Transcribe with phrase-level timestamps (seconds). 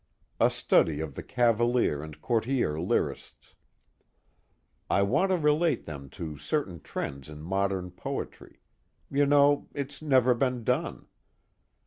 [0.39, 3.53] A study of the Cavalier and Courtier Lyrists.
[4.89, 8.61] I want to relate them to certain trends in modern poetry.
[9.11, 11.05] You know, it's never been done.